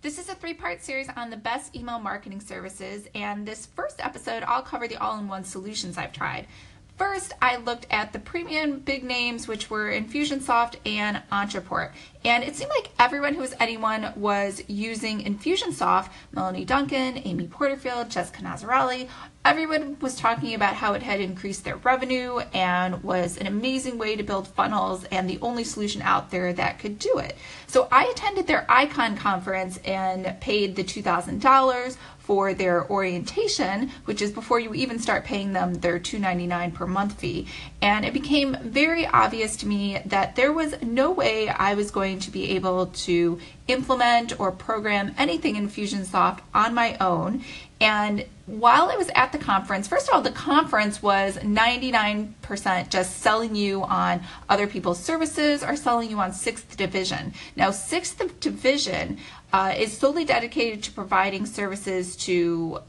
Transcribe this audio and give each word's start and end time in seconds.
This 0.00 0.20
is 0.20 0.28
a 0.28 0.34
three 0.36 0.54
part 0.54 0.80
series 0.80 1.08
on 1.16 1.28
the 1.28 1.36
best 1.36 1.74
email 1.74 1.98
marketing 1.98 2.40
services, 2.40 3.08
and 3.16 3.44
this 3.44 3.66
first 3.66 3.96
episode, 3.98 4.44
I'll 4.44 4.62
cover 4.62 4.86
the 4.86 4.96
all 4.96 5.18
in 5.18 5.26
one 5.26 5.42
solutions 5.42 5.98
I've 5.98 6.12
tried. 6.12 6.46
First, 6.96 7.32
I 7.42 7.56
looked 7.56 7.88
at 7.90 8.12
the 8.12 8.20
premium 8.20 8.78
big 8.78 9.02
names, 9.02 9.48
which 9.48 9.70
were 9.70 9.90
Infusionsoft 9.90 10.76
and 10.86 11.20
Ontraport. 11.32 11.90
And 12.24 12.42
it 12.42 12.56
seemed 12.56 12.70
like 12.70 12.90
everyone 12.98 13.34
who 13.34 13.40
was 13.40 13.54
anyone 13.60 14.12
was 14.16 14.62
using 14.66 15.22
Infusionsoft 15.22 16.10
Melanie 16.32 16.64
Duncan, 16.64 17.18
Amy 17.24 17.46
Porterfield, 17.46 18.10
Jessica 18.10 18.42
Nazarelli. 18.42 19.08
Everyone 19.44 19.96
was 20.00 20.16
talking 20.16 20.54
about 20.54 20.74
how 20.74 20.92
it 20.92 21.02
had 21.02 21.20
increased 21.20 21.64
their 21.64 21.76
revenue 21.76 22.38
and 22.52 23.02
was 23.02 23.38
an 23.38 23.46
amazing 23.46 23.96
way 23.96 24.16
to 24.16 24.22
build 24.22 24.48
funnels 24.48 25.04
and 25.04 25.28
the 25.28 25.38
only 25.40 25.64
solution 25.64 26.02
out 26.02 26.30
there 26.30 26.52
that 26.52 26.78
could 26.78 26.98
do 26.98 27.18
it. 27.18 27.36
So 27.66 27.88
I 27.90 28.06
attended 28.06 28.46
their 28.46 28.66
Icon 28.68 29.16
conference 29.16 29.78
and 29.78 30.38
paid 30.40 30.76
the 30.76 30.84
$2,000 30.84 31.96
for 32.18 32.52
their 32.52 32.86
orientation, 32.90 33.90
which 34.04 34.20
is 34.20 34.30
before 34.30 34.60
you 34.60 34.74
even 34.74 34.98
start 34.98 35.24
paying 35.24 35.54
them 35.54 35.72
their 35.72 35.98
$2.99 35.98 36.74
per 36.74 36.86
month 36.86 37.18
fee. 37.18 37.46
And 37.80 38.04
it 38.04 38.12
became 38.12 38.54
very 38.60 39.06
obvious 39.06 39.56
to 39.58 39.66
me 39.66 40.02
that 40.04 40.36
there 40.36 40.52
was 40.52 40.74
no 40.82 41.10
way 41.10 41.48
I 41.48 41.72
was 41.72 41.90
going 41.90 42.07
to 42.16 42.30
be 42.30 42.50
able 42.50 42.86
to 42.86 43.38
implement 43.68 44.38
or 44.40 44.50
program 44.50 45.14
anything 45.18 45.56
in 45.56 45.68
Infusionsoft 45.68 46.40
on 46.54 46.74
my 46.74 46.96
own. 46.98 47.44
And 47.80 48.24
while 48.46 48.90
I 48.90 48.96
was 48.96 49.10
at 49.14 49.32
the 49.32 49.38
conference, 49.38 49.86
first 49.86 50.08
of 50.08 50.14
all, 50.14 50.22
the 50.22 50.30
conference 50.30 51.02
was 51.02 51.36
99% 51.36 52.88
just 52.88 53.18
selling 53.18 53.54
you 53.54 53.82
on 53.84 54.22
other 54.48 54.66
people's 54.66 54.98
services 54.98 55.62
or 55.62 55.76
selling 55.76 56.10
you 56.10 56.18
on 56.18 56.32
sixth 56.32 56.76
division. 56.76 57.34
Now, 57.54 57.70
sixth 57.70 58.40
division 58.40 59.18
uh, 59.52 59.74
is 59.76 59.96
solely 59.96 60.24
dedicated 60.24 60.82
to 60.84 60.92
providing 60.92 61.46
services 61.46 62.16
to 62.16 62.80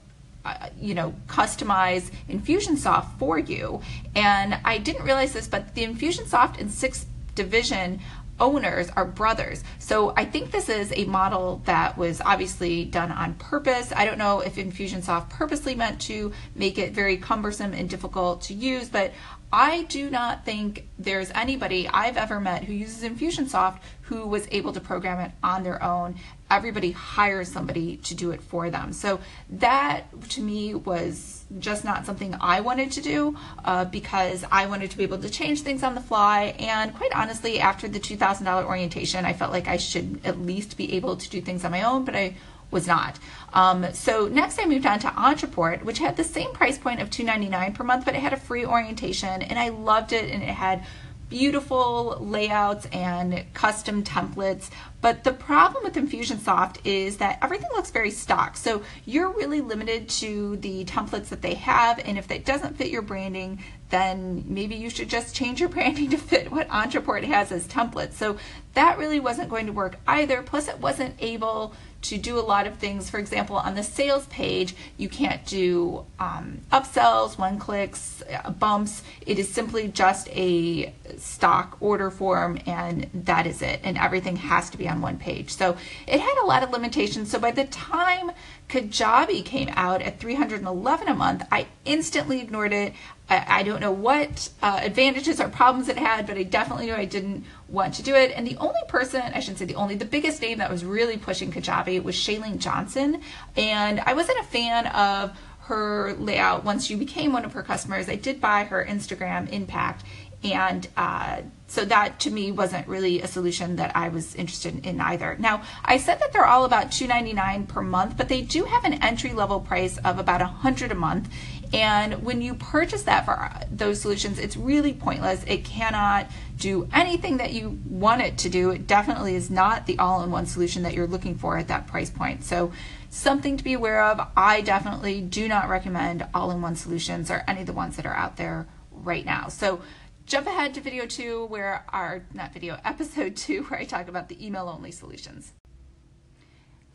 uh, 0.45 0.69
you 0.79 0.93
know, 0.93 1.13
customize 1.27 2.11
Infusionsoft 2.29 3.17
for 3.19 3.37
you. 3.37 3.81
And 4.15 4.57
I 4.63 4.77
didn't 4.77 5.03
realize 5.03 5.33
this, 5.33 5.47
but 5.47 5.75
the 5.75 5.85
Infusionsoft 5.85 6.59
and 6.59 6.71
Sixth 6.71 7.05
Division 7.35 7.99
owners 8.39 8.89
are 8.95 9.05
brothers. 9.05 9.63
So 9.79 10.13
I 10.15 10.25
think 10.25 10.51
this 10.51 10.69
is 10.69 10.91
a 10.95 11.05
model 11.05 11.61
that 11.65 11.97
was 11.97 12.21
obviously 12.21 12.85
done 12.85 13.11
on 13.11 13.35
purpose. 13.35 13.91
I 13.95 14.05
don't 14.05 14.17
know 14.17 14.39
if 14.39 14.55
Infusionsoft 14.55 15.29
purposely 15.29 15.75
meant 15.75 16.01
to 16.01 16.31
make 16.55 16.77
it 16.77 16.93
very 16.93 17.17
cumbersome 17.17 17.73
and 17.73 17.89
difficult 17.89 18.41
to 18.43 18.53
use, 18.53 18.89
but 18.89 19.13
I 19.51 19.83
do 19.83 20.09
not 20.09 20.45
think 20.45 20.87
there's 20.99 21.31
anybody 21.31 21.87
I've 21.87 22.17
ever 22.17 22.39
met 22.39 22.65
who 22.65 22.73
uses 22.73 23.09
Infusionsoft 23.09 23.79
who 24.03 24.27
was 24.27 24.47
able 24.51 24.73
to 24.73 24.79
program 24.79 25.19
it 25.19 25.31
on 25.41 25.63
their 25.63 25.81
own. 25.83 26.15
Everybody 26.51 26.91
hires 26.91 27.51
somebody 27.51 27.97
to 27.97 28.15
do 28.15 28.31
it 28.31 28.41
for 28.41 28.69
them. 28.69 28.93
So 28.93 29.19
that 29.49 30.05
to 30.29 30.41
me 30.41 30.75
was 30.75 31.45
just 31.57 31.83
not 31.83 32.05
something 32.05 32.35
I 32.39 32.61
wanted 32.61 32.91
to 32.93 33.01
do 33.01 33.37
uh, 33.65 33.85
because 33.85 34.45
I 34.51 34.67
wanted 34.67 34.91
to 34.91 34.97
be 34.97 35.03
able 35.03 35.19
to 35.19 35.29
change 35.29 35.61
things 35.61 35.81
on 35.81 35.95
the 35.95 36.01
fly. 36.01 36.55
And 36.59 36.93
quite 36.93 37.15
honestly, 37.15 37.59
after 37.59 37.87
the 37.87 37.99
$2,000 37.99 38.65
orientation, 38.65 39.25
I 39.25 39.33
felt 39.33 39.51
like 39.51 39.67
I 39.67 39.77
should 39.77 40.21
at 40.23 40.39
least 40.39 40.77
be 40.77 40.93
able 40.93 41.17
to 41.17 41.29
do 41.29 41.41
things 41.41 41.65
on 41.65 41.71
my 41.71 41.83
own, 41.83 42.05
but 42.05 42.15
I 42.15 42.35
was 42.71 42.87
not. 42.87 43.19
Um, 43.53 43.93
so 43.93 44.27
next 44.27 44.59
I 44.59 44.65
moved 44.65 44.85
on 44.85 44.99
to 44.99 45.07
Ontraport, 45.07 45.83
which 45.83 45.99
had 45.99 46.17
the 46.17 46.23
same 46.23 46.51
price 46.53 46.77
point 46.77 47.01
of 47.01 47.09
$2.99 47.09 47.73
per 47.73 47.83
month, 47.83 48.05
but 48.05 48.15
it 48.15 48.21
had 48.21 48.33
a 48.33 48.37
free 48.37 48.65
orientation 48.65 49.41
and 49.41 49.57
I 49.57 49.69
loved 49.69 50.13
it 50.13 50.29
and 50.29 50.43
it 50.43 50.49
had 50.49 50.85
beautiful 51.29 52.17
layouts 52.19 52.87
and 52.91 53.45
custom 53.53 54.03
templates. 54.03 54.69
But 55.01 55.23
the 55.23 55.31
problem 55.31 55.83
with 55.83 55.93
Infusionsoft 55.93 56.79
is 56.83 57.17
that 57.17 57.37
everything 57.41 57.69
looks 57.73 57.91
very 57.91 58.11
stock. 58.11 58.57
So 58.57 58.81
you're 59.05 59.29
really 59.29 59.61
limited 59.61 60.09
to 60.09 60.57
the 60.57 60.83
templates 60.85 61.27
that 61.27 61.41
they 61.41 61.53
have. 61.53 61.99
And 61.99 62.17
if 62.17 62.27
that 62.27 62.45
doesn't 62.45 62.77
fit 62.77 62.89
your 62.89 63.03
branding, 63.03 63.63
then 63.91 64.43
maybe 64.47 64.75
you 64.75 64.89
should 64.89 65.09
just 65.09 65.35
change 65.35 65.59
your 65.59 65.69
branding 65.69 66.09
to 66.09 66.17
fit 66.17 66.51
what 66.51 66.67
Ontraport 66.69 67.23
has 67.23 67.51
as 67.51 67.67
templates. 67.67 68.13
So 68.13 68.37
that 68.73 68.97
really 68.97 69.19
wasn't 69.19 69.49
going 69.49 69.67
to 69.67 69.71
work 69.71 69.97
either. 70.07 70.41
Plus, 70.41 70.67
it 70.67 70.79
wasn't 70.79 71.15
able 71.19 71.73
to 72.01 72.17
do 72.17 72.39
a 72.39 72.41
lot 72.41 72.65
of 72.65 72.77
things. 72.77 73.09
For 73.09 73.17
example, 73.17 73.57
on 73.57 73.75
the 73.75 73.83
sales 73.83 74.25
page, 74.27 74.75
you 74.97 75.09
can't 75.09 75.45
do 75.45 76.05
um, 76.19 76.59
upsells, 76.71 77.37
one 77.37 77.59
clicks, 77.59 78.23
uh, 78.31 78.51
bumps. 78.51 79.03
It 79.25 79.39
is 79.39 79.49
simply 79.49 79.87
just 79.89 80.29
a 80.29 80.93
stock 81.17 81.77
order 81.79 82.09
form, 82.09 82.59
and 82.65 83.09
that 83.13 83.45
is 83.45 83.61
it. 83.61 83.81
And 83.83 83.97
everything 83.97 84.37
has 84.37 84.69
to 84.69 84.77
be 84.77 84.87
on 84.87 85.01
one 85.01 85.17
page. 85.17 85.49
So 85.51 85.75
it 86.07 86.19
had 86.19 86.43
a 86.43 86.45
lot 86.45 86.63
of 86.63 86.71
limitations. 86.71 87.31
So 87.31 87.39
by 87.39 87.51
the 87.51 87.65
time 87.65 88.31
Kajabi 88.69 89.43
came 89.43 89.69
out 89.73 90.01
at 90.03 90.19
311 90.19 91.07
a 91.07 91.15
month, 91.15 91.43
I 91.51 91.67
instantly 91.85 92.39
ignored 92.39 92.71
it. 92.71 92.93
I, 93.27 93.45
I 93.47 93.63
don't 93.63 93.81
know 93.81 93.91
what 93.91 94.49
uh, 94.61 94.79
advantages 94.83 95.41
or 95.41 95.49
problems 95.49 95.89
it 95.89 95.97
had, 95.97 96.27
but 96.27 96.37
I 96.37 96.43
definitely 96.43 96.85
knew 96.85 96.93
I 96.93 97.05
didn't 97.05 97.45
want 97.67 97.95
to 97.95 98.03
do 98.03 98.13
it. 98.13 98.31
And 98.35 98.45
the 98.45 98.57
only 98.57 98.79
person, 98.87 99.21
I 99.21 99.39
shouldn't 99.39 99.57
say 99.57 99.65
the 99.65 99.75
only, 99.75 99.95
the 99.95 100.05
biggest 100.05 100.41
name 100.41 100.59
that 100.59 100.69
was 100.69 100.85
really 100.85 101.17
pushing 101.17 101.51
Kajabi 101.51 102.01
was 102.03 102.15
Chalene 102.15 102.59
Johnson. 102.59 103.21
And 103.57 103.99
I 104.01 104.13
wasn't 104.13 104.39
a 104.39 104.43
fan 104.43 104.85
of 104.87 105.35
her 105.61 106.13
layout 106.13 106.63
once 106.63 106.89
you 106.89 106.97
became 106.97 107.33
one 107.33 107.45
of 107.45 107.53
her 107.53 107.63
customers. 107.63 108.07
I 108.07 108.15
did 108.15 108.39
buy 108.39 108.65
her 108.65 108.85
Instagram 108.87 109.49
Impact 109.49 110.03
and 110.43 110.87
uh, 110.95 111.41
so 111.67 111.85
that 111.85 112.19
to 112.21 112.31
me 112.31 112.51
wasn't 112.51 112.87
really 112.87 113.21
a 113.21 113.27
solution 113.27 113.75
that 113.75 113.95
I 113.95 114.09
was 114.09 114.35
interested 114.35 114.85
in 114.85 114.99
either. 114.99 115.35
Now, 115.37 115.63
I 115.85 115.97
said 115.97 116.19
that 116.19 116.33
they're 116.33 116.45
all 116.45 116.65
about 116.65 116.87
$2.99 116.87 117.67
per 117.67 117.81
month, 117.81 118.17
but 118.17 118.29
they 118.29 118.41
do 118.41 118.63
have 118.63 118.85
an 118.85 118.93
entry 119.03 119.33
level 119.33 119.59
price 119.59 119.97
of 119.99 120.17
about 120.17 120.41
100 120.41 120.91
a 120.91 120.95
month. 120.95 121.29
And 121.71 122.23
when 122.23 122.41
you 122.41 122.55
purchase 122.55 123.03
that 123.03 123.25
for 123.25 123.51
those 123.71 124.01
solutions, 124.01 124.39
it's 124.39 124.57
really 124.57 124.93
pointless. 124.93 125.43
It 125.45 125.63
cannot 125.63 126.27
do 126.57 126.89
anything 126.91 127.37
that 127.37 127.53
you 127.53 127.79
want 127.87 128.21
it 128.21 128.39
to 128.39 128.49
do. 128.49 128.71
It 128.71 128.87
definitely 128.87 129.35
is 129.35 129.51
not 129.51 129.85
the 129.85 129.99
all 129.99 130.23
in 130.23 130.31
one 130.31 130.47
solution 130.47 130.81
that 130.83 130.93
you're 130.93 131.05
looking 131.05 131.35
for 131.35 131.57
at 131.57 131.67
that 131.67 131.85
price 131.85 132.09
point. 132.09 132.43
So, 132.43 132.71
something 133.11 133.57
to 133.57 133.63
be 133.63 133.73
aware 133.73 134.03
of. 134.03 134.27
I 134.35 134.61
definitely 134.61 135.21
do 135.21 135.47
not 135.47 135.69
recommend 135.69 136.25
all 136.33 136.49
in 136.51 136.61
one 136.61 136.75
solutions 136.75 137.29
or 137.29 137.43
any 137.47 137.61
of 137.61 137.67
the 137.67 137.73
ones 137.73 137.95
that 137.97 138.05
are 138.05 138.15
out 138.15 138.37
there 138.37 138.67
right 138.91 139.25
now. 139.25 139.47
So, 139.47 139.81
jump 140.29 140.45
ahead 140.45 140.75
to 140.75 140.81
video 140.81 141.07
two, 141.07 141.45
where 141.47 141.83
our, 141.89 142.23
not 142.33 142.53
video, 142.53 142.79
episode 142.85 143.35
two, 143.35 143.63
where 143.67 143.79
I 143.79 143.83
talk 143.83 144.07
about 144.07 144.29
the 144.29 144.45
email 144.45 144.69
only 144.69 144.91
solutions. 144.91 145.53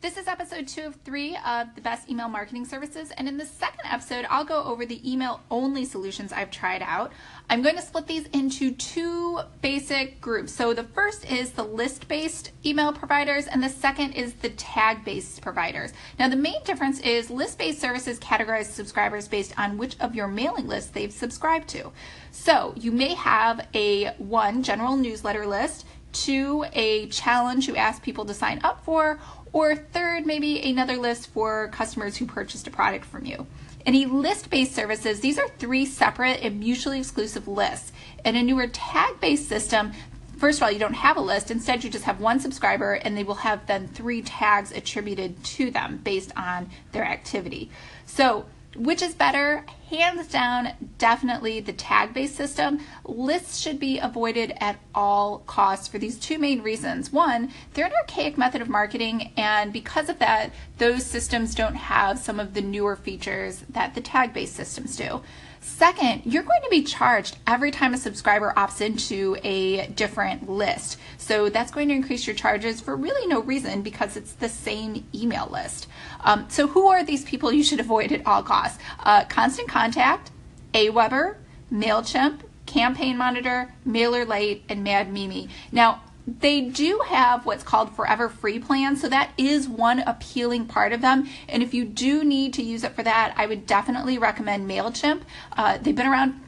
This 0.01 0.17
is 0.17 0.27
episode 0.27 0.67
two 0.67 0.83
of 0.83 0.95
three 0.97 1.35
of 1.47 1.73
the 1.73 1.81
best 1.81 2.09
email 2.09 2.27
marketing 2.27 2.65
services. 2.65 3.11
And 3.17 3.27
in 3.27 3.37
the 3.37 3.45
second 3.45 3.85
episode, 3.85 4.27
I'll 4.29 4.45
go 4.45 4.61
over 4.63 4.85
the 4.85 5.01
email 5.09 5.41
only 5.49 5.83
solutions 5.83 6.31
I've 6.31 6.51
tried 6.51 6.83
out. 6.83 7.11
I'm 7.49 7.63
going 7.63 7.75
to 7.75 7.81
split 7.81 8.05
these 8.05 8.27
into 8.27 8.71
two 8.71 9.39
basic 9.61 10.21
groups. 10.21 10.53
So 10.53 10.73
the 10.75 10.83
first 10.83 11.25
is 11.31 11.51
the 11.51 11.63
list 11.63 12.07
based 12.07 12.51
email 12.63 12.93
providers, 12.93 13.47
and 13.47 13.63
the 13.63 13.69
second 13.69 14.11
is 14.11 14.33
the 14.33 14.49
tag 14.49 15.03
based 15.03 15.41
providers. 15.41 15.91
Now, 16.19 16.29
the 16.29 16.35
main 16.35 16.61
difference 16.63 16.99
is 16.99 17.31
list 17.31 17.57
based 17.57 17.79
services 17.79 18.19
categorize 18.19 18.65
subscribers 18.65 19.27
based 19.27 19.57
on 19.57 19.77
which 19.77 19.99
of 19.99 20.13
your 20.13 20.27
mailing 20.27 20.67
lists 20.67 20.91
they've 20.91 21.11
subscribed 21.11 21.67
to. 21.69 21.91
So 22.31 22.73
you 22.75 22.91
may 22.91 23.15
have 23.15 23.67
a 23.73 24.13
one 24.17 24.61
general 24.61 24.97
newsletter 24.97 25.47
list, 25.47 25.85
two 26.15 26.65
a 26.73 27.07
challenge 27.07 27.67
you 27.67 27.75
ask 27.75 28.01
people 28.01 28.25
to 28.25 28.33
sign 28.33 28.61
up 28.63 28.83
for, 28.85 29.19
or 29.53 29.75
third, 29.75 30.25
maybe 30.25 30.61
another 30.69 30.97
list 30.97 31.29
for 31.29 31.69
customers 31.69 32.17
who 32.17 32.25
purchased 32.25 32.67
a 32.67 32.71
product 32.71 33.05
from 33.05 33.25
you. 33.25 33.45
Any 33.85 34.05
list 34.05 34.49
based 34.49 34.73
services, 34.73 35.19
these 35.19 35.37
are 35.37 35.47
three 35.47 35.85
separate 35.85 36.41
and 36.41 36.59
mutually 36.59 36.99
exclusive 36.99 37.47
lists. 37.47 37.91
In 38.23 38.35
a 38.35 38.43
newer 38.43 38.67
tag 38.67 39.19
based 39.19 39.47
system, 39.47 39.91
first 40.37 40.59
of 40.59 40.63
all, 40.63 40.71
you 40.71 40.79
don't 40.79 40.93
have 40.93 41.17
a 41.17 41.21
list. 41.21 41.51
Instead, 41.51 41.83
you 41.83 41.89
just 41.89 42.05
have 42.05 42.19
one 42.19 42.39
subscriber 42.39 42.93
and 42.93 43.15
they 43.15 43.23
will 43.23 43.35
have 43.35 43.67
then 43.67 43.87
three 43.87 44.21
tags 44.21 44.71
attributed 44.71 45.43
to 45.43 45.69
them 45.69 45.97
based 46.03 46.31
on 46.35 46.69
their 46.91 47.05
activity. 47.05 47.69
So 48.05 48.45
which 48.75 49.01
is 49.01 49.13
better? 49.13 49.65
Hands 49.89 50.27
down, 50.27 50.69
definitely 50.97 51.59
the 51.59 51.71
tag 51.71 52.11
based 52.11 52.35
system. 52.35 52.79
Lists 53.03 53.59
should 53.59 53.79
be 53.79 53.99
avoided 53.99 54.51
at 54.59 54.79
all 54.95 55.43
costs 55.45 55.87
for 55.87 55.99
these 55.99 56.17
two 56.17 56.39
main 56.39 56.63
reasons. 56.63 57.13
One, 57.13 57.51
they're 57.73 57.85
an 57.85 57.93
archaic 58.01 58.35
method 58.35 58.63
of 58.63 58.69
marketing, 58.69 59.31
and 59.37 59.71
because 59.71 60.09
of 60.09 60.17
that, 60.17 60.51
those 60.79 61.05
systems 61.05 61.53
don't 61.53 61.75
have 61.75 62.17
some 62.17 62.39
of 62.39 62.55
the 62.55 62.61
newer 62.61 62.95
features 62.95 63.63
that 63.69 63.93
the 63.93 64.01
tag 64.01 64.33
based 64.33 64.55
systems 64.55 64.97
do. 64.97 65.21
Second, 65.65 66.21
you're 66.25 66.43
going 66.43 66.61
to 66.63 66.69
be 66.69 66.83
charged 66.83 67.37
every 67.47 67.71
time 67.71 67.95
a 67.95 67.97
subscriber 67.97 68.53
opts 68.55 68.81
into 68.81 69.35
a 69.43 69.87
different 69.87 70.47
list. 70.47 70.99
So 71.17 71.49
that's 71.49 71.71
going 71.71 71.87
to 71.89 71.95
increase 71.95 72.27
your 72.27 72.35
charges 72.35 72.79
for 72.79 72.95
really 72.95 73.25
no 73.27 73.41
reason 73.41 73.81
because 73.81 74.15
it's 74.15 74.33
the 74.33 74.47
same 74.47 75.07
email 75.13 75.49
list. 75.51 75.87
Um, 76.23 76.45
so 76.49 76.67
who 76.67 76.87
are 76.87 77.03
these 77.03 77.23
people 77.23 77.51
you 77.51 77.63
should 77.63 77.79
avoid 77.79 78.11
at 78.11 78.25
all 78.27 78.43
costs? 78.43 78.77
Uh, 78.99 79.25
Constant 79.25 79.67
Contact, 79.75 80.31
Aweber, 80.73 81.35
MailChimp, 81.69 82.43
Campaign 82.65 83.17
Monitor, 83.17 83.73
MailerLite, 83.85 84.61
and 84.69 84.85
Mad 84.85 85.11
Mimi. 85.11 85.49
Now, 85.69 86.01
they 86.25 86.61
do 86.61 87.01
have 87.07 87.45
what's 87.45 87.61
called 87.61 87.93
forever 87.93 88.29
free 88.29 88.57
plans, 88.57 89.01
so 89.01 89.09
that 89.09 89.31
is 89.37 89.67
one 89.67 89.99
appealing 89.99 90.67
part 90.67 90.93
of 90.93 91.01
them. 91.01 91.27
And 91.49 91.61
if 91.61 91.73
you 91.73 91.83
do 91.83 92.23
need 92.23 92.53
to 92.53 92.63
use 92.63 92.85
it 92.85 92.93
for 92.93 93.03
that, 93.03 93.33
I 93.35 93.47
would 93.47 93.65
definitely 93.65 94.17
recommend 94.17 94.65
MailChimp. 94.69 95.23
Uh, 95.57 95.77
they've 95.77 95.93
been 95.93 96.07
around 96.07 96.39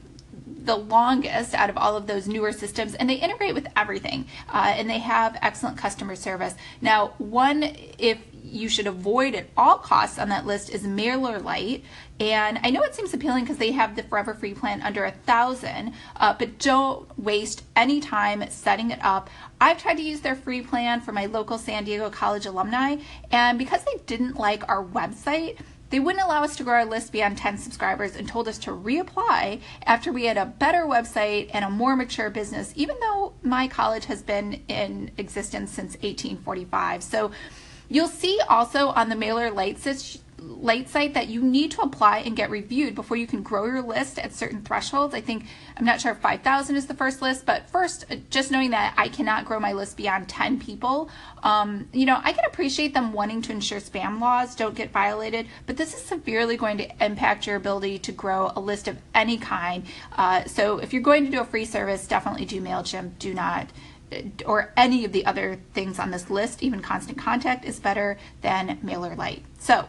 the 0.67 0.75
longest 0.75 1.55
out 1.55 1.69
of 1.69 1.77
all 1.77 1.97
of 1.97 2.05
those 2.05 2.27
newer 2.27 2.51
systems, 2.51 2.93
and 2.93 3.09
they 3.09 3.15
integrate 3.15 3.55
with 3.55 3.67
everything, 3.75 4.27
uh, 4.53 4.73
and 4.77 4.89
they 4.89 4.99
have 4.99 5.37
excellent 5.41 5.77
customer 5.77 6.15
service. 6.15 6.53
Now, 6.81 7.13
one, 7.17 7.63
if 7.97 8.19
you 8.43 8.69
should 8.69 8.87
avoid 8.87 9.35
at 9.35 9.47
all 9.57 9.77
costs 9.77 10.17
on 10.17 10.29
that 10.29 10.45
list 10.45 10.69
is 10.69 10.83
MailerLite. 10.83 11.83
And 12.19 12.59
I 12.63 12.69
know 12.69 12.81
it 12.81 12.95
seems 12.95 13.13
appealing 13.13 13.43
because 13.43 13.57
they 13.57 13.71
have 13.71 13.95
the 13.95 14.03
Forever 14.03 14.33
Free 14.33 14.53
plan 14.53 14.81
under 14.81 15.05
a 15.05 15.11
thousand, 15.11 15.93
uh, 16.15 16.33
but 16.37 16.57
don't 16.57 17.17
waste 17.19 17.63
any 17.75 17.99
time 17.99 18.49
setting 18.49 18.91
it 18.91 18.99
up. 19.03 19.29
I've 19.59 19.81
tried 19.81 19.95
to 19.95 20.03
use 20.03 20.21
their 20.21 20.35
free 20.35 20.61
plan 20.61 21.01
for 21.01 21.11
my 21.11 21.25
local 21.25 21.57
San 21.57 21.83
Diego 21.83 22.09
College 22.09 22.45
alumni, 22.45 22.97
and 23.31 23.59
because 23.59 23.83
they 23.83 23.99
didn't 24.05 24.37
like 24.37 24.67
our 24.69 24.83
website, 24.83 25.57
they 25.89 25.99
wouldn't 25.99 26.23
allow 26.23 26.43
us 26.43 26.55
to 26.57 26.63
grow 26.63 26.75
our 26.75 26.85
list 26.85 27.11
beyond 27.11 27.37
10 27.37 27.57
subscribers 27.57 28.15
and 28.15 28.27
told 28.27 28.47
us 28.47 28.57
to 28.59 28.71
reapply 28.71 29.61
after 29.85 30.11
we 30.11 30.25
had 30.25 30.37
a 30.37 30.45
better 30.45 30.83
website 30.85 31.49
and 31.53 31.63
a 31.63 31.69
more 31.69 31.95
mature 31.95 32.29
business, 32.29 32.73
even 32.75 32.97
though 32.99 33.33
my 33.41 33.67
college 33.67 34.05
has 34.05 34.21
been 34.21 34.61
in 34.67 35.11
existence 35.17 35.71
since 35.71 35.93
1845. 35.93 37.03
So 37.03 37.31
you'll 37.89 38.07
see 38.07 38.39
also 38.49 38.89
on 38.89 39.09
the 39.09 39.15
MailerLite 39.15 39.77
late 40.39 40.87
site 40.87 41.13
that 41.15 41.27
you 41.27 41.41
need 41.41 41.71
to 41.71 41.81
apply 41.81 42.19
and 42.19 42.35
get 42.35 42.49
reviewed 42.49 42.93
before 42.93 43.17
you 43.17 43.25
can 43.25 43.41
grow 43.41 43.65
your 43.65 43.81
list 43.81 44.19
at 44.19 44.33
certain 44.33 44.61
thresholds. 44.61 45.13
I 45.13 45.21
think 45.21 45.45
I'm 45.75 45.85
not 45.85 45.99
sure 45.99 46.11
if 46.11 46.19
5,000 46.19 46.75
is 46.75 46.85
the 46.85 46.93
first 46.93 47.21
list, 47.21 47.45
but 47.45 47.69
first, 47.69 48.05
uh, 48.11 48.17
just 48.29 48.51
knowing 48.51 48.69
that 48.71 48.93
I 48.97 49.09
cannot 49.09 49.45
grow 49.45 49.59
my 49.59 49.73
list 49.73 49.97
beyond 49.97 50.29
10 50.29 50.59
people, 50.59 51.09
um, 51.43 51.87
you 51.91 52.05
know, 52.05 52.19
I 52.23 52.33
can 52.33 52.45
appreciate 52.45 52.93
them 52.93 53.13
wanting 53.13 53.41
to 53.43 53.51
ensure 53.51 53.79
spam 53.79 54.19
laws 54.19 54.55
don't 54.55 54.75
get 54.75 54.91
violated, 54.91 55.47
but 55.65 55.77
this 55.77 55.93
is 55.93 56.01
severely 56.01 56.55
going 56.55 56.77
to 56.77 57.05
impact 57.05 57.47
your 57.47 57.55
ability 57.55 57.99
to 57.99 58.11
grow 58.11 58.51
a 58.55 58.59
list 58.59 58.87
of 58.87 58.97
any 59.15 59.37
kind. 59.37 59.85
Uh, 60.15 60.45
so 60.45 60.77
if 60.77 60.93
you're 60.93 61.01
going 61.01 61.25
to 61.25 61.31
do 61.31 61.41
a 61.41 61.45
free 61.45 61.65
service, 61.65 62.07
definitely 62.07 62.45
do 62.45 62.61
MailChimp. 62.61 63.17
Do 63.19 63.33
not 63.33 63.67
uh, 64.11 64.21
or 64.45 64.71
any 64.77 65.03
of 65.03 65.11
the 65.11 65.25
other 65.25 65.59
things 65.73 65.99
on 65.99 66.11
this 66.11 66.29
list, 66.29 66.63
even 66.63 66.81
constant 66.81 67.17
contact 67.17 67.65
is 67.65 67.79
better 67.79 68.17
than 68.41 68.77
MailerLite. 68.77 69.41
So 69.59 69.87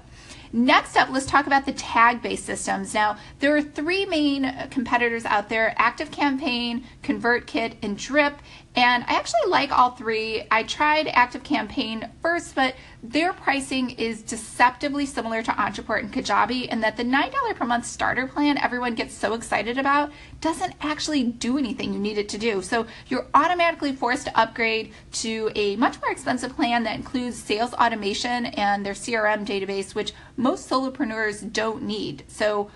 Next 0.52 0.96
up, 0.96 1.10
let's 1.10 1.26
talk 1.26 1.46
about 1.46 1.66
the 1.66 1.72
tag-based 1.72 2.44
systems. 2.44 2.94
Now, 2.94 3.18
there 3.40 3.54
are 3.54 3.60
three 3.60 4.06
main 4.06 4.46
uh, 4.46 4.68
competitors 4.70 5.26
out 5.26 5.50
there, 5.50 5.74
ActiveCampaign, 5.78 6.84
ConvertKit, 7.02 7.74
and 7.82 7.98
Drip, 7.98 8.40
and 8.78 9.02
I 9.08 9.14
actually 9.14 9.48
like 9.48 9.72
all 9.72 9.90
three. 9.90 10.46
I 10.50 10.62
tried 10.62 11.08
ActiveCampaign 11.08 12.10
first, 12.22 12.54
but 12.54 12.76
their 13.02 13.32
pricing 13.32 13.90
is 13.90 14.22
deceptively 14.22 15.04
similar 15.04 15.42
to 15.42 15.50
Ontraport 15.50 16.00
and 16.00 16.12
Kajabi, 16.12 16.68
and 16.70 16.82
that 16.84 16.96
the 16.96 17.02
$9 17.02 17.54
per 17.56 17.64
month 17.64 17.86
starter 17.86 18.26
plan 18.28 18.56
everyone 18.58 18.94
gets 18.94 19.14
so 19.14 19.34
excited 19.34 19.78
about 19.78 20.12
doesn't 20.40 20.74
actually 20.80 21.24
do 21.24 21.58
anything 21.58 21.92
you 21.92 21.98
need 21.98 22.18
it 22.18 22.28
to 22.28 22.38
do. 22.38 22.62
So 22.62 22.86
you're 23.08 23.26
automatically 23.34 23.92
forced 23.92 24.26
to 24.26 24.38
upgrade 24.38 24.92
to 25.12 25.50
a 25.56 25.74
much 25.76 26.00
more 26.00 26.12
expensive 26.12 26.54
plan 26.54 26.84
that 26.84 26.94
includes 26.94 27.36
sales 27.36 27.74
automation 27.74 28.46
and 28.46 28.86
their 28.86 28.94
CRM 28.94 29.44
database, 29.44 29.94
which 29.94 30.07
most 30.36 30.68
solopreneurs 30.68 31.52
don't 31.52 31.82
need. 31.82 32.24
So 32.28 32.70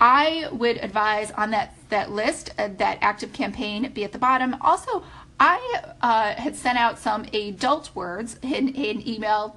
I 0.00 0.48
would 0.52 0.76
advise 0.78 1.30
on 1.32 1.50
that 1.50 1.74
that 1.88 2.10
list 2.10 2.50
uh, 2.58 2.68
that 2.76 3.00
ActiveCampaign 3.00 3.94
be 3.94 4.04
at 4.04 4.12
the 4.12 4.18
bottom. 4.18 4.56
Also, 4.60 5.02
I 5.40 5.82
uh, 6.02 6.34
had 6.34 6.56
sent 6.56 6.78
out 6.78 6.98
some 6.98 7.24
adult 7.32 7.94
words 7.94 8.38
in, 8.42 8.68
in 8.68 9.06
email 9.06 9.56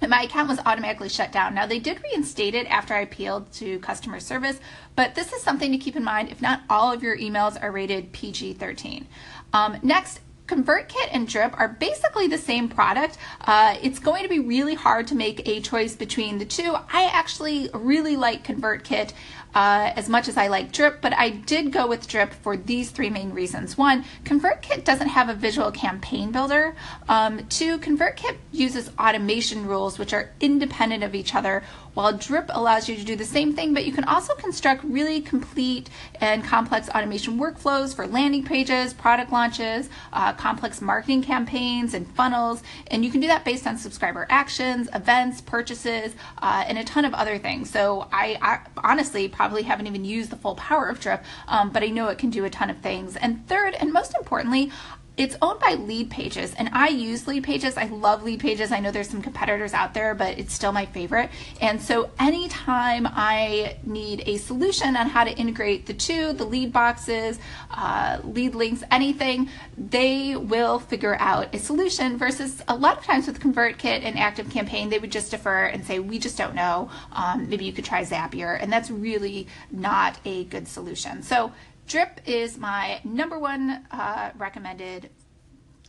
and 0.00 0.10
my 0.10 0.22
account 0.22 0.48
was 0.48 0.58
automatically 0.66 1.08
shut 1.08 1.32
down. 1.32 1.54
Now, 1.54 1.66
they 1.66 1.78
did 1.78 2.02
reinstate 2.02 2.54
it 2.54 2.66
after 2.66 2.94
I 2.94 3.00
appealed 3.00 3.50
to 3.54 3.78
customer 3.78 4.20
service, 4.20 4.60
but 4.96 5.14
this 5.14 5.32
is 5.32 5.42
something 5.42 5.72
to 5.72 5.78
keep 5.78 5.96
in 5.96 6.04
mind 6.04 6.30
if 6.30 6.42
not 6.42 6.60
all 6.68 6.92
of 6.92 7.02
your 7.02 7.16
emails 7.16 7.60
are 7.62 7.70
rated 7.70 8.12
PG 8.12 8.54
13. 8.54 9.06
Um, 9.52 9.78
next, 9.82 10.20
ConvertKit 10.46 11.08
and 11.10 11.26
Drip 11.26 11.58
are 11.58 11.68
basically 11.68 12.26
the 12.26 12.36
same 12.36 12.68
product. 12.68 13.16
Uh, 13.40 13.76
it's 13.82 13.98
going 13.98 14.22
to 14.22 14.28
be 14.28 14.40
really 14.40 14.74
hard 14.74 15.06
to 15.06 15.14
make 15.14 15.48
a 15.48 15.60
choice 15.60 15.96
between 15.96 16.38
the 16.38 16.44
two. 16.44 16.76
I 16.92 17.04
actually 17.12 17.70
really 17.72 18.16
like 18.16 18.46
ConvertKit 18.46 19.12
uh, 19.54 19.92
as 19.96 20.08
much 20.08 20.28
as 20.28 20.36
I 20.36 20.48
like 20.48 20.72
Drip, 20.72 21.00
but 21.00 21.12
I 21.14 21.30
did 21.30 21.72
go 21.72 21.86
with 21.86 22.08
Drip 22.08 22.34
for 22.34 22.56
these 22.56 22.90
three 22.90 23.10
main 23.10 23.32
reasons. 23.32 23.78
One, 23.78 24.04
ConvertKit 24.24 24.84
doesn't 24.84 25.08
have 25.08 25.28
a 25.28 25.34
visual 25.34 25.70
campaign 25.70 26.32
builder. 26.32 26.74
Um, 27.08 27.46
two, 27.46 27.78
ConvertKit 27.78 28.36
uses 28.52 28.90
automation 28.98 29.66
rules 29.66 29.98
which 29.98 30.12
are 30.12 30.30
independent 30.40 31.02
of 31.04 31.14
each 31.14 31.34
other, 31.34 31.62
while 31.94 32.12
Drip 32.12 32.50
allows 32.52 32.88
you 32.88 32.96
to 32.96 33.04
do 33.04 33.14
the 33.14 33.24
same 33.24 33.54
thing, 33.54 33.72
but 33.72 33.84
you 33.84 33.92
can 33.92 34.04
also 34.04 34.34
construct 34.34 34.82
really 34.82 35.20
complete 35.20 35.88
and 36.20 36.42
complex 36.42 36.88
automation 36.88 37.38
workflows 37.38 37.94
for 37.94 38.06
landing 38.06 38.42
pages, 38.44 38.92
product 38.92 39.30
launches, 39.30 39.88
uh, 40.12 40.32
complex 40.32 40.80
marketing 40.80 41.22
campaigns, 41.22 41.94
and 41.94 42.08
funnels. 42.14 42.64
And 42.88 43.04
you 43.04 43.12
can 43.12 43.20
do 43.20 43.28
that 43.28 43.44
based 43.44 43.66
on 43.66 43.78
subscriber 43.78 44.26
actions, 44.28 44.88
events, 44.92 45.40
purchases, 45.40 46.14
uh, 46.42 46.64
and 46.66 46.78
a 46.78 46.84
ton 46.84 47.04
of 47.04 47.14
other 47.14 47.38
things. 47.38 47.70
So 47.70 48.08
I, 48.12 48.38
I 48.42 48.60
honestly 48.82 49.28
probably 49.28 49.43
haven't 49.62 49.86
even 49.86 50.04
used 50.04 50.30
the 50.30 50.36
full 50.36 50.54
power 50.54 50.88
of 50.88 51.00
Drip, 51.00 51.24
um, 51.48 51.70
but 51.70 51.82
I 51.82 51.88
know 51.88 52.08
it 52.08 52.18
can 52.18 52.30
do 52.30 52.44
a 52.44 52.50
ton 52.50 52.70
of 52.70 52.78
things. 52.78 53.16
And 53.16 53.46
third, 53.46 53.74
and 53.74 53.92
most 53.92 54.14
importantly, 54.14 54.70
it's 55.16 55.36
owned 55.40 55.60
by 55.60 55.76
Leadpages 55.76 56.54
and 56.58 56.68
i 56.72 56.88
use 56.88 57.24
Leadpages 57.24 57.76
i 57.76 57.86
love 57.86 58.22
Leadpages 58.22 58.72
i 58.72 58.80
know 58.80 58.90
there's 58.90 59.08
some 59.08 59.22
competitors 59.22 59.72
out 59.72 59.94
there 59.94 60.14
but 60.14 60.38
it's 60.38 60.52
still 60.52 60.72
my 60.72 60.86
favorite. 60.86 61.30
And 61.60 61.80
so 61.80 62.10
anytime 62.18 63.06
i 63.06 63.76
need 63.84 64.24
a 64.26 64.38
solution 64.38 64.96
on 64.96 65.08
how 65.08 65.24
to 65.24 65.32
integrate 65.32 65.86
the 65.86 65.94
two 65.94 66.32
the 66.32 66.44
lead 66.44 66.72
boxes 66.72 67.38
uh, 67.70 68.18
lead 68.24 68.54
links 68.54 68.82
anything 68.90 69.48
they 69.76 70.36
will 70.36 70.78
figure 70.78 71.16
out 71.18 71.54
a 71.54 71.58
solution 71.58 72.16
versus 72.16 72.62
a 72.68 72.74
lot 72.74 72.98
of 72.98 73.04
times 73.04 73.26
with 73.26 73.40
convertkit 73.40 74.04
and 74.04 74.18
active 74.18 74.50
campaign 74.50 74.88
they 74.88 74.98
would 74.98 75.12
just 75.12 75.30
defer 75.30 75.66
and 75.66 75.84
say 75.84 75.98
we 75.98 76.18
just 76.18 76.36
don't 76.38 76.54
know. 76.54 76.90
Um, 77.12 77.48
maybe 77.48 77.64
you 77.64 77.72
could 77.72 77.84
try 77.84 78.02
zapier. 78.02 78.60
And 78.60 78.72
that's 78.72 78.90
really 78.90 79.46
not 79.70 80.18
a 80.24 80.44
good 80.44 80.68
solution. 80.68 81.22
So 81.22 81.52
Drip 81.86 82.20
is 82.24 82.56
my 82.58 83.00
number 83.04 83.38
one 83.38 83.86
uh, 83.90 84.30
recommended 84.38 85.10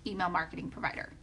email 0.06 0.30
marketing 0.30 0.70
provider. 0.70 1.14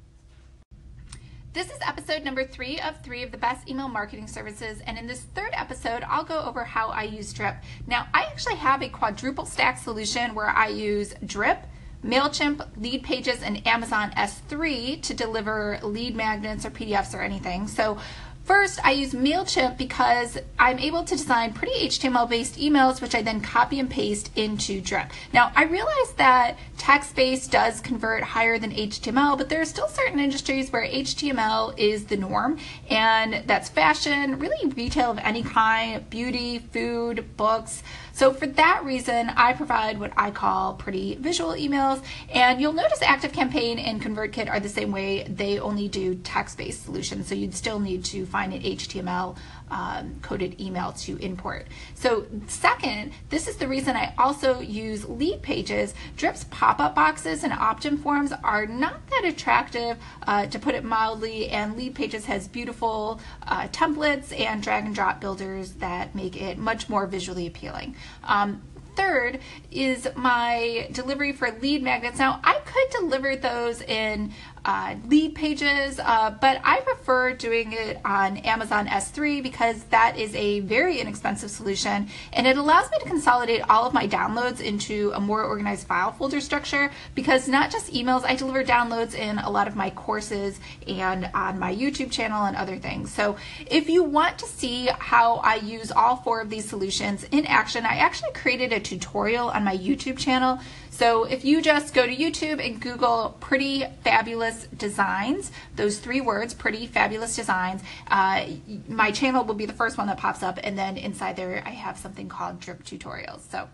This 1.53 1.67
is 1.67 1.79
episode 1.87 2.25
number 2.25 2.45
three 2.45 2.81
of 2.81 3.03
three 3.03 3.23
of 3.23 3.31
the 3.31 3.37
best 3.37 3.69
email 3.69 3.89
marketing 3.89 4.27
services. 4.27 4.81
And 4.87 4.97
in 4.97 5.07
this 5.07 5.21
third 5.35 5.51
episode, 5.53 6.03
I'll 6.09 6.25
go 6.25 6.41
over 6.41 6.65
how 6.65 6.89
I 6.89 7.03
use 7.03 7.31
Drip. 7.35 7.57
Now, 7.87 8.09
I 8.15 8.23
actually 8.23 8.57
have 8.57 8.83
a 8.83 8.89
quadruple 8.89 9.45
stack 9.45 9.77
solution 9.77 10.35
where 10.35 10.49
I 10.49 10.69
use 10.69 11.15
Drip, 11.27 11.67
MailChimp, 12.03 12.67
Leadpages, 12.81 13.43
and 13.43 13.65
Amazon 13.67 14.13
S3 14.13 15.03
to 15.03 15.13
deliver 15.13 15.79
lead 15.83 16.17
magnets 16.17 16.65
or 16.65 16.71
PDFs 16.71 17.15
or 17.15 17.21
anything. 17.21 17.69
So 17.69 17.99
First, 18.45 18.85
I 18.85 18.91
use 18.91 19.13
MailChimp 19.13 19.79
because 19.79 20.37
I'm 20.59 20.81
able 20.81 21.05
to 21.05 21.15
design 21.17 21.53
pretty 21.53 21.89
HTML 21.89 22.29
based 22.29 22.59
emails, 22.59 23.01
which 23.01 23.15
I 23.15 23.23
then 23.23 23.41
copy 23.41 23.79
and 23.79 23.89
paste 23.89 24.31
into 24.37 24.81
Drip. 24.81 25.13
Now, 25.33 25.53
I 25.55 25.65
realize 25.65 26.13
that 26.17 26.57
text 26.77 27.15
based 27.15 27.53
does 27.53 27.81
convert 27.81 28.25
higher 28.25 28.59
than 28.59 28.73
HTML, 28.73 29.39
but 29.39 29.49
there 29.49 29.61
are 29.61 29.65
still 29.65 29.87
certain 29.87 30.19
industries 30.19 30.73
where 30.73 30.85
HTML 30.85 31.79
is 31.79 32.07
the 32.07 32.17
norm, 32.17 32.59
and 32.91 33.45
that's 33.47 33.69
fashion, 33.69 34.41
really 34.41 34.69
retail 34.71 35.13
of 35.13 35.19
any 35.19 35.45
kind, 35.45 36.09
beauty, 36.11 36.59
food, 36.59 37.37
books. 37.37 37.85
So 38.13 38.33
for 38.33 38.47
that 38.47 38.85
reason, 38.85 39.31
I 39.31 39.55
provide 39.55 39.99
what 39.99 40.13
I 40.17 40.31
call 40.31 40.75
pretty 40.75 41.17
visual 41.17 41.53
emails. 41.53 42.03
And 42.33 42.61
you'll 42.61 42.73
notice 42.73 42.99
ActiveCampaign 43.01 43.79
and 43.79 44.03
ConvertKit 44.03 44.51
are 44.51 44.61
the 44.61 44.69
same 44.69 44.93
way. 44.93 45.25
They 45.25 45.59
only 45.59 45.89
do 45.89 46.15
text-based 46.17 46.85
solutions. 46.85 47.27
So 47.27 47.35
you'd 47.35 47.55
still 47.55 47.81
need 47.81 48.05
to 48.07 48.27
find 48.27 48.53
an 48.53 48.63
HTML 48.63 49.37
um, 49.73 50.21
coded 50.21 50.61
email 50.61 50.93
to 50.93 51.17
import. 51.17 51.67
So 51.95 52.27
second, 52.47 53.13
this 53.31 53.49
is 53.49 53.57
the 53.57 53.67
reason 53.67 53.97
I 53.97 54.15
also 54.19 54.61
use 54.61 55.09
lead 55.09 55.43
pages. 55.43 55.95
Drip's 56.17 56.45
pop-up 56.45 56.95
boxes 56.95 57.43
and 57.43 57.53
opt-in 57.53 57.97
forms 57.99 58.33
are 58.45 58.67
not 58.67 59.05
that 59.11 59.25
attractive, 59.25 59.97
uh, 60.27 60.47
to 60.47 60.59
put 60.59 60.75
it 60.75 60.85
mildly, 60.85 61.49
and 61.49 61.77
lead 61.77 61.95
pages 61.95 62.27
has 62.27 62.47
beautiful 62.47 63.21
uh, 63.49 63.67
templates 63.69 64.39
and 64.39 64.63
drag 64.63 64.85
and 64.85 64.95
drop 64.95 65.21
builders 65.21 65.73
that 65.75 66.15
make 66.15 66.41
it 66.41 66.59
much 66.59 66.89
more 66.89 67.07
visually 67.07 67.47
appealing. 67.47 67.97
Um, 68.25 68.61
third 68.95 69.41
is 69.71 70.07
my 70.17 70.87
delivery 70.93 71.33
for 71.33 71.51
lead 71.51 71.83
magnets. 71.83 72.19
Now, 72.19 72.41
I 72.45 72.61
could 72.67 73.01
deliver 73.01 73.37
those 73.37 73.81
in 73.81 74.35
uh, 74.65 74.95
lead 75.09 75.35
pages, 75.35 75.99
uh, 75.99 76.31
but 76.41 76.61
I 76.63 76.81
prefer 76.81 77.33
doing 77.33 77.73
it 77.73 78.01
on 78.05 78.37
Amazon 78.39 78.87
S3 78.87 79.43
because 79.43 79.83
that 79.85 80.17
is 80.17 80.35
a 80.35 80.61
very 80.61 81.01
inexpensive 81.01 81.51
solution 81.51 82.09
and 82.33 82.47
it 82.47 82.57
allows 82.57 82.91
me 82.91 82.99
to 83.01 83.07
consolidate 83.07 83.63
all 83.69 83.85
of 83.85 83.93
my 83.93 84.07
downloads 84.07 84.61
into 84.61 85.11
a 85.15 85.21
more 85.21 85.43
organized 85.43 85.87
file 85.87 86.13
folder 86.13 86.41
structure 86.41 86.93
because 87.15 87.49
not 87.49 87.73
just 87.73 87.93
emails, 87.93 88.25
I 88.25 88.37
deliver 88.37 88.63
downloads 88.63 89.15
in 89.15 89.39
a 89.39 89.51
lot 89.51 89.67
of 89.67 89.75
my 89.75 89.91
courses 89.91 90.61
and 90.87 91.29
on 91.35 91.59
my 91.59 91.75
YouTube 91.75 92.13
channel 92.13 92.45
and 92.45 92.57
other 92.57 92.77
things. 92.77 93.13
So 93.13 93.37
if 93.67 93.89
you 93.89 94.05
want 94.05 94.39
to 94.39 94.47
see 94.47 94.89
how 94.99 95.37
I 95.37 95.57
use 95.57 95.91
all 95.91 96.17
four 96.17 96.41
of 96.41 96.51
these 96.51 96.69
solutions 96.69 97.25
in 97.33 97.47
action, 97.47 97.85
I 97.85 97.97
actually 97.97 98.33
created 98.33 98.73
a 98.73 98.79
tutorial 98.79 99.49
on 99.49 99.65
my 99.65 99.77
YouTube 99.77 100.19
channel. 100.19 100.61
So 100.91 101.25
if 101.25 101.45
you 101.45 101.63
just 101.63 101.95
go 101.95 102.07
to 102.07 102.15
YouTube 102.15 102.65
and 102.65 102.79
Google 102.79 103.37
pretty 103.41 103.85
fabulous 104.05 104.52
designs, 104.77 105.53
those 105.77 105.99
three 105.99 106.21
words, 106.21 106.55
pretty 106.55 106.87
fabulous 106.87 107.37
designs, 107.37 107.83
uh, 108.09 108.47
my 108.89 109.11
channel 109.11 109.45
will 109.45 109.55
be 109.55 109.67
the 109.67 109.73
first 109.73 109.99
one 109.99 110.07
that 110.07 110.19
pops 110.19 110.43
up. 110.43 110.59
And 110.63 110.79
then 110.79 110.97
inside 110.97 111.37
there, 111.37 111.63
I 111.65 111.71
have 111.71 111.99
something 111.99 112.29
called 112.29 112.61
drip 112.61 112.85
tutorials. 112.85 113.41
So 113.51 113.69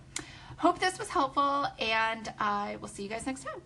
hope 0.56 0.78
this 0.78 0.98
was 0.98 1.08
helpful 1.08 1.66
and 1.78 2.32
I 2.38 2.76
will 2.80 2.88
see 2.88 3.02
you 3.04 3.08
guys 3.08 3.26
next 3.26 3.44
time. 3.44 3.62